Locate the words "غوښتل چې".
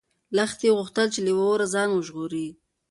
0.77-1.19